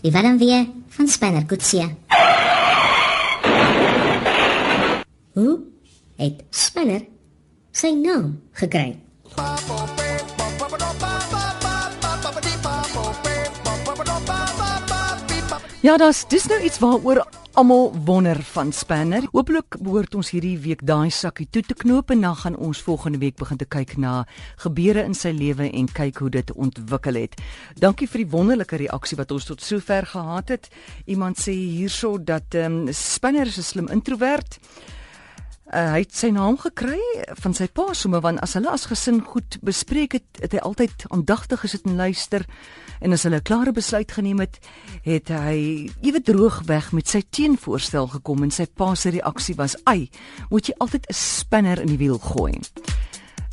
[0.00, 1.88] Die warm weer van Spanner Kutsia.
[5.32, 5.60] Hoe
[6.16, 7.04] het Spanner
[7.70, 8.98] sy naam gekry?
[15.82, 19.24] Ja, dis dis nou iets waaroor almal wonder van Spanner.
[19.32, 23.20] Hoopelik behoort ons hierdie week daai sakkie toe te knoop en dan gaan ons volgende
[23.20, 24.22] week begin te kyk na
[24.62, 27.36] gebeure in sy lewe en kyk hoe dit ontwikkel het.
[27.76, 30.70] Dankie vir die wonderlike reaksie wat ons tot sover gehad het.
[31.04, 34.58] Iemand sê hierso dat ehm um, Spanner is 'n slim introwert.
[35.72, 37.00] Uh, hy het sy naam gekry
[37.40, 41.06] van sy pa sommer want as hulle as gesin goed bespreek het, het hy altyd
[41.08, 42.44] aandagtig gesit en luister
[43.00, 44.60] en as hulle 'n klare besluit geneem het,
[45.00, 49.76] het hy ewe droog weg met sy teenvoorstel gekom en sy pa se reaksie was:
[49.84, 50.10] "Ai,
[50.50, 52.60] moet jy altyd 'n spinner in die wiel gooi?"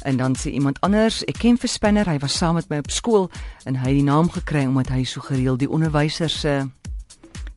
[0.03, 2.91] En dan sê iemand anders, ek ken vir Spinner, hy was saam met my op
[2.91, 3.29] skool
[3.63, 6.63] en hy het die naam gekry omdat hy so gereeld die onderwysers se uh,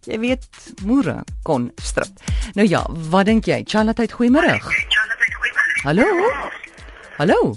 [0.06, 0.46] jy weet,
[0.84, 2.22] moere kon strip.
[2.58, 3.62] Nou ja, wat dink jy?
[3.66, 4.58] Charlotte, goeiemôre.
[5.82, 6.06] Hallo?
[7.18, 7.54] Hallo?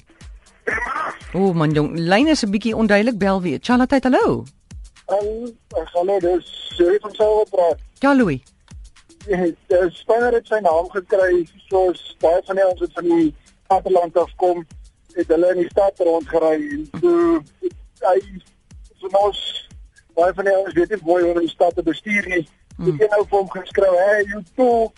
[1.34, 3.60] O, oh, man, jong, lyn is 'n bietjie onduidelik bel weer.
[3.62, 4.46] Charlotte, hallo.
[5.06, 7.80] Ehm, um, hallo, dis Jerry van Silverbraak.
[8.00, 8.42] Ja, Louis.
[9.28, 9.38] Ja,
[9.68, 13.36] die spanner het sy naam gekry soos baie van die ons wat van die
[13.68, 14.66] platteland af kom,
[15.16, 17.42] het hulle in die stad rondgery en toe
[18.06, 18.18] hy
[19.00, 19.65] so ons
[20.16, 22.48] baie van die ouens weet nie mooi hoe om die stad te bestuur nie.
[22.76, 22.94] Hmm.
[22.94, 24.92] Ek het nou vir hom geskryf, "Hey, you too."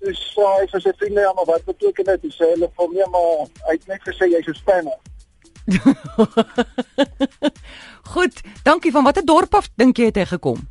[0.00, 2.22] Dis hy sê sy vriende ja, maar wat beteken dit?
[2.22, 4.98] Hy sê hulle vir my maar hy het net gesê jy's 'n spanner.
[8.14, 10.68] Goed, dankie van watter dorp af dink jy het hy gekom?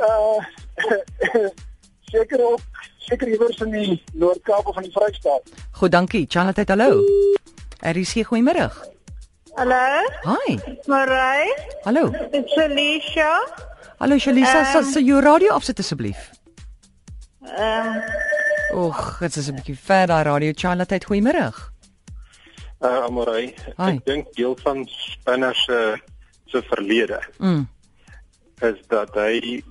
[0.00, 0.42] Uh
[2.12, 2.60] seker ook
[2.98, 5.48] seker iewers in die Noord-Kaap of in die Vrystaat.
[5.78, 6.26] Goed, dankie.
[6.28, 7.02] Charlotte, hallo.
[7.80, 8.68] Er is hier goeiemôre.
[9.54, 10.08] Hallo.
[10.24, 10.58] Hi.
[10.86, 11.54] Marie.
[11.84, 12.10] Hallo.
[12.32, 13.40] It's Alicia.
[14.00, 16.30] Hallo Shalisa, um, sal jy jou radio afsit asseblief?
[17.44, 17.96] Ehm.
[17.96, 18.02] Um,
[18.72, 20.52] Och, dit is 'n bietjie ver daai radio.
[20.56, 21.52] Charlotte, goeiemôre.
[22.80, 26.00] Uh, Amorey, ek dink deel van Spinner se
[26.46, 27.68] se verlede mm.
[28.60, 29.62] is dat hy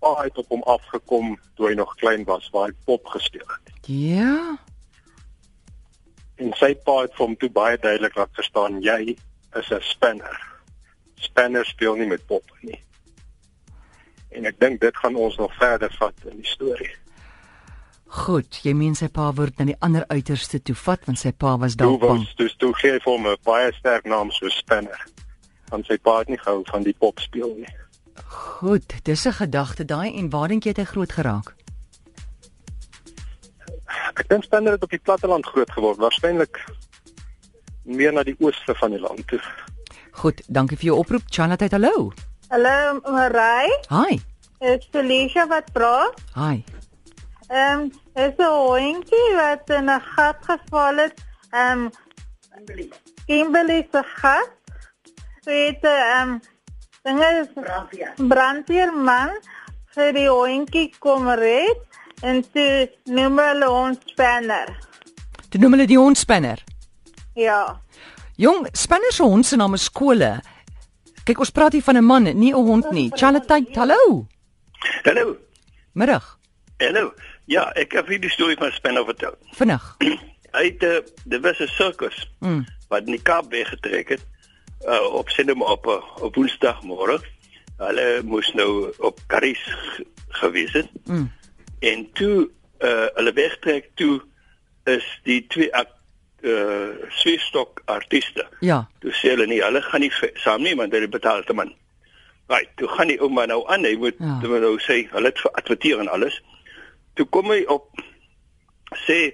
[0.00, 3.72] uit op hom afgekom toe hy nog klein was waar hy pop gespeel het.
[3.86, 4.58] Ja.
[6.42, 9.14] En sy pa het hom toe baie duidelik laat verstaan jy
[9.60, 10.38] is 'n spinner.
[11.14, 12.80] Spinner speel nie met pop nie.
[14.30, 16.94] En ek dink dit gaan ons nog verder vat in die storie.
[18.06, 21.56] Goed, jy meen sy pa word na die ander uiterste toe vat want sy pa
[21.56, 22.26] was dalk bang.
[22.36, 25.06] Dis toe gee vir hom 'n baie sterk naam so Spinner.
[25.70, 27.74] Want sy pa het nie gehou van die pop speel nie.
[28.26, 31.54] Goed, dis 'n gedagte daai en waar dink jy het hy groot geraak?
[34.32, 36.56] Ek dink Spinner het op die platteland groot geword, waarskynlik
[37.84, 39.40] meer na die ooste van die land toe.
[40.22, 41.26] Goed, dankie vir jou oproep.
[41.28, 42.06] Charlotte, hallo.
[42.48, 43.74] Hallo, Marie.
[43.90, 44.16] Hi.
[44.64, 46.16] Is Felicia wat praat?
[46.32, 46.62] Hi.
[47.50, 51.20] Ehm, um, is 'n hondjie wat in 'n gat geval het.
[51.50, 52.90] Ehm, um,
[53.26, 54.50] Kimberley se gat.
[55.44, 56.40] Weet ehm, um,
[57.02, 57.52] dinge is
[58.16, 59.30] brandweerman
[59.94, 61.91] vir die hondjie kom red
[62.22, 64.70] en toe noem hulle ons spanner.
[65.50, 66.62] Toe noem hulle die hond spanner.
[67.34, 67.80] Ja.
[68.40, 70.40] Jong, spanner se hond se naam is skole.
[71.26, 73.10] Kyk, ons praat hier van 'n man, nie 'n hond nie.
[73.14, 74.26] Charlotte, hallo.
[75.02, 75.36] Hallo.
[75.92, 76.38] Middag.
[76.78, 77.12] Hallo.
[77.46, 79.34] Ja, ek het vir die storie van Spanner vertel.
[79.52, 79.96] Vinnig.
[80.56, 82.64] Hy het uh, dit was 'n sirkus mm.
[82.88, 84.24] wat in die Kaap weggetrek het
[84.86, 87.18] uh, op sinema op uh, op Woensdagmôre.
[87.76, 89.62] Hulle moes nou op Karis
[90.28, 90.90] gewees het.
[91.04, 91.30] Mm.
[91.82, 92.36] En toe
[92.82, 94.20] uh, hulle wegtrek toe
[94.90, 98.46] is die twee uh swiestok artiste.
[98.66, 98.80] Ja.
[99.02, 100.10] Toe sê hulle nie hulle gaan nie
[100.42, 101.70] saam nie want hulle betaal te min.
[102.50, 104.40] Right, toe gaan die ouma nou aan, hy moet ja.
[104.42, 106.40] nou sê hulle het adverteer en alles
[107.14, 108.02] toe kom hy op
[109.06, 109.32] sê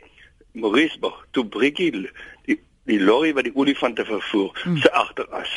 [0.59, 0.99] Maurice
[1.31, 2.59] toe Briggy die
[2.89, 4.79] die lorry wat die olifante vervoer hmm.
[4.83, 5.51] se agteras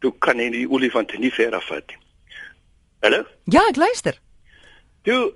[0.00, 2.00] toe kan hy die olifante nie verder vat nie
[3.02, 4.18] Hallo Ja ek luister
[5.06, 5.32] Toe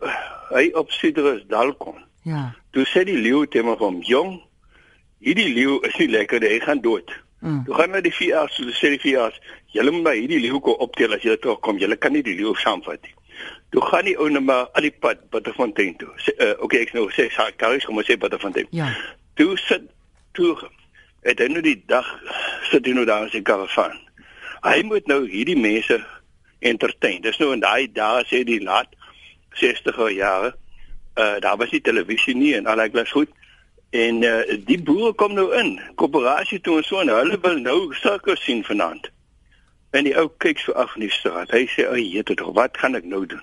[0.55, 4.35] hy op Sidrus dal kom Ja toe sê die leeu te hom jong
[5.25, 7.09] hierdie leeu is nie lekker hy gaan dood
[7.47, 7.65] Mm.
[7.65, 9.37] Toe gaan na die VS, so sê die VS,
[9.77, 11.77] julle moet maar hierdie leeu kom optel as julle terugkom.
[11.79, 13.13] Julle kan nie die leeu saamvat nie.
[13.75, 16.09] Toe gaan die ou net maar al die pad Butterfontein toe.
[16.25, 18.71] Sê uh, okay, ek nou sê sa Karis kom sê Butterfontein.
[18.75, 18.89] Ja.
[19.37, 19.85] Toe sit
[20.35, 20.57] toe
[21.29, 22.09] het hy nou die dag
[22.71, 23.95] sit hy nou daar in sy karavan.
[24.65, 26.01] Hy moet nou hierdie mense
[26.65, 27.21] entertain.
[27.23, 28.96] Dis nou in daai dae sê die laat
[29.63, 30.55] 60er jare.
[31.17, 33.29] Uh daar was nie televisie nie en al ek was goed.
[33.91, 37.79] En uh, die boere kom nou in, koöperasie toe en so en hulle wil nou
[37.95, 39.09] sirkus sien vanaand.
[39.97, 41.53] En die ou kyk so af in die straat.
[41.55, 43.43] Hy sê, "Ag, jette tog, wat gaan ek nou doen?"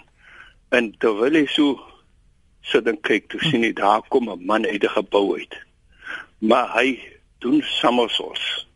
[0.69, 1.79] En terwyl hy so
[2.61, 5.55] sit en kyk, toe sien hy daar kom 'n man uit 'n gebou uit.
[6.37, 6.99] Maar hy
[7.39, 8.67] doen somersaults.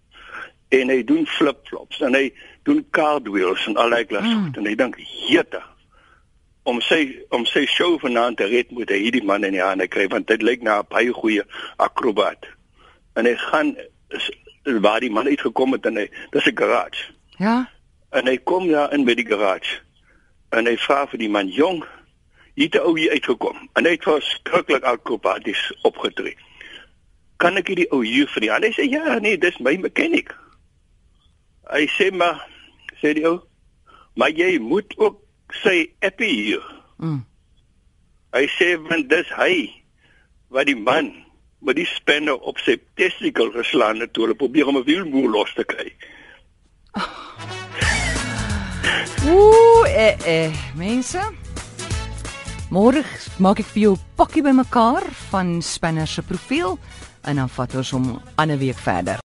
[0.69, 2.33] En hy doen flip-flops en hy
[2.63, 4.53] doen cartwheels en al daai klas mm.
[4.55, 4.97] en hy dink,
[5.27, 5.61] "Jette,
[6.67, 9.87] om sy om sy show vanaand te red moet hy hierdie man in die hande
[9.87, 11.43] kry want dit lyk na 'n baie goeie
[11.77, 12.43] akrobaat."
[13.15, 13.75] En hy gaan
[14.11, 14.31] is,
[14.81, 17.13] waar die man uitgekom het en hy dis 'n garage.
[17.37, 17.69] Ja.
[18.11, 19.79] En hy kom daar in by die garage.
[20.49, 21.83] En hy vra vir die man, "Jong,
[22.55, 26.35] hier 'n ou hier uitgekom." En hy het verskriklik akrobaties opgetree.
[27.37, 30.35] "Kan ek hierdie ou hier vir die?" En hy sê, "Ja, nee, dis my mechanic."
[31.71, 32.47] Hy sê maar,
[33.03, 33.39] sê die ou,
[34.15, 36.63] "Maar jy moet ook sy appie hier."
[36.97, 37.25] Mm.
[38.33, 39.83] Hy sê, "Want dis hy
[40.49, 41.25] wat die man
[41.59, 45.53] met die spanner op sy testikel geslaan het toe hulle probeer om 'n wielmoer los
[45.53, 45.93] te kry."
[49.27, 51.19] Ooh, eh eh, mense.
[52.69, 53.03] Môre
[53.39, 56.79] maak ek vir jou 'n pakkie bymekaar van Spanner se profiel
[57.23, 59.19] en dan vat ons hom 'n ander week verder.